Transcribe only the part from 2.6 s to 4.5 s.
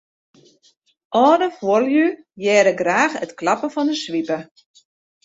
graach it klappen fan 'e swipe.